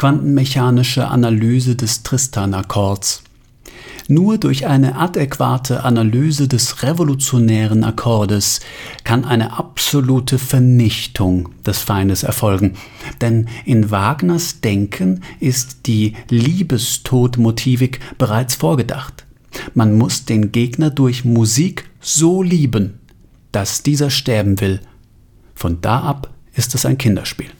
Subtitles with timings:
[0.00, 3.22] quantenmechanische Analyse des Tristan-Akkords.
[4.08, 8.60] Nur durch eine adäquate Analyse des revolutionären Akkordes
[9.04, 12.78] kann eine absolute Vernichtung des Feindes erfolgen.
[13.20, 19.26] Denn in Wagners Denken ist die Liebestodmotivik bereits vorgedacht.
[19.74, 23.00] Man muss den Gegner durch Musik so lieben,
[23.52, 24.80] dass dieser sterben will.
[25.54, 27.50] Von da ab ist es ein Kinderspiel.